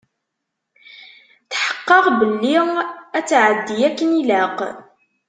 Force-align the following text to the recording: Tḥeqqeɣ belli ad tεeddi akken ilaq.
Tḥeqqeɣ 1.51 2.05
belli 2.19 2.57
ad 3.17 3.25
tεeddi 3.27 3.77
akken 3.87 4.09
ilaq. 4.21 4.59